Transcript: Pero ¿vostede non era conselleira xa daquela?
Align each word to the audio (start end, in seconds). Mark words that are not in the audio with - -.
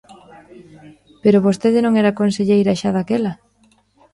Pero 1.23 1.43
¿vostede 1.45 1.79
non 1.81 1.93
era 2.01 2.17
conselleira 2.21 2.77
xa 2.81 2.89
daquela? 2.97 3.33